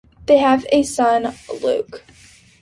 They 0.25 0.39
have 0.39 0.65
a 0.71 0.81
son, 0.81 1.31
Luke. 1.61 2.03